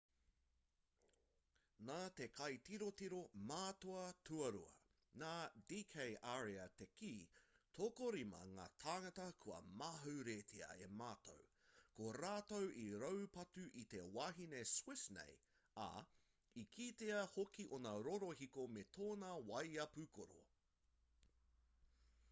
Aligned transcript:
nā 1.87 1.97
te 2.19 2.25
kaitirotiro 2.37 3.17
mātua 3.51 4.05
tuarua 4.29 4.71
nā 5.23 5.33
d 5.71 5.81
k 5.95 6.05
arya 6.31 6.63
te 6.79 6.87
kī 7.01 7.11
tokorima 7.81 8.39
ngā 8.53 8.65
tāngata 8.85 9.27
kua 9.45 9.59
mauheretia 9.83 10.71
e 10.87 10.89
mātou 11.03 11.45
ko 12.01 12.09
rātou 12.19 12.67
i 12.87 12.89
raupatu 13.05 13.67
i 13.85 13.85
te 13.93 14.03
wahine 14.17 14.63
swiss 14.75 15.05
nei 15.21 15.39
ā 15.87 15.89
i 16.65 16.67
kitea 16.79 17.23
hoki 17.37 17.69
ōna 17.79 17.95
rorohiko 18.11 18.67
me 18.79 18.89
tōna 18.99 19.33
waea 19.55 19.89
pūkoro 19.99 20.43